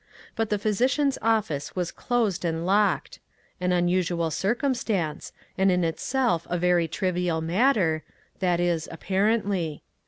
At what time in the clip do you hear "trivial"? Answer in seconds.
6.87-7.39